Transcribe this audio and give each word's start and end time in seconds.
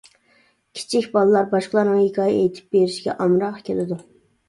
كىچىك 0.79 1.09
بالىلار 1.17 1.47
باشقىلارنىڭ 1.53 2.01
ھېكايە 2.07 2.35
ئېيتىپ 2.41 2.75
بېرىشىگە 2.79 3.19
ئامراق 3.27 3.65
كېلىدۇ. 3.71 4.05